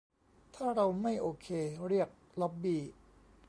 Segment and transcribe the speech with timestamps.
[0.55, 1.47] ถ้าเราไม่โอเค
[1.87, 2.07] เรียก
[2.39, 2.81] "ล็อบบี้"